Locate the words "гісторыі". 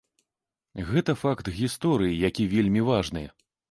1.61-2.19